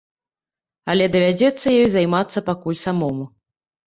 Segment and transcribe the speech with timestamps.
[0.93, 3.29] Але давядзецца ёй займацца пакуль самому.